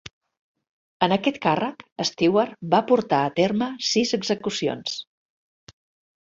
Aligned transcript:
En 1.07 1.11
aquest 1.17 1.35
càrrec, 1.43 1.85
Stewart 2.11 2.55
va 2.71 2.79
portar 2.93 3.19
a 3.27 3.35
terme 3.41 3.69
sis 3.91 4.15
execucions. 4.19 4.97